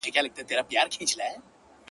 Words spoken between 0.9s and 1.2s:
کي دي